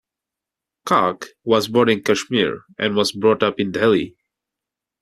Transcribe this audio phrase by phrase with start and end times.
[0.87, 4.17] Kak was born in Kashmir and was brought up in Delhi.